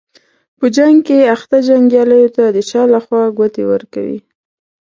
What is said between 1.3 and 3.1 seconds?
اخته جنګیالیو ته د شا له